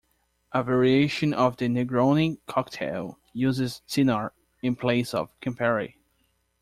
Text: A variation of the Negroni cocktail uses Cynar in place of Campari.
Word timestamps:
A 0.51 0.63
variation 0.63 1.31
of 1.31 1.57
the 1.57 1.67
Negroni 1.67 2.39
cocktail 2.47 3.19
uses 3.33 3.83
Cynar 3.85 4.31
in 4.63 4.75
place 4.75 5.13
of 5.13 5.29
Campari. 5.41 5.93